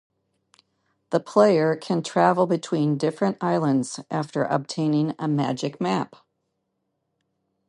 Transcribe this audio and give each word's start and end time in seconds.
The 1.11 1.19
player 1.19 1.75
can 1.75 2.01
travel 2.01 2.47
between 2.47 2.97
different 2.97 3.37
islands 3.39 3.99
after 4.09 4.41
obtaining 4.43 5.13
a 5.19 5.27
magic 5.27 5.79
map. 5.79 6.15